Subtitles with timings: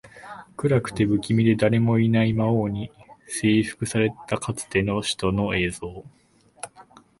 [0.57, 2.91] 暗くて、不気味で、誰もいない魔王に
[3.27, 6.03] 征服されたかつての首都の映像